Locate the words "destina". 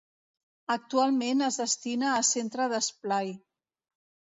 1.65-2.09